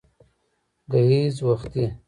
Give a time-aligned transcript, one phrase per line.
[0.91, 1.85] گهيځ وختي